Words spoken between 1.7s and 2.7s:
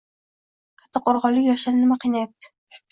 nima qiynayapti?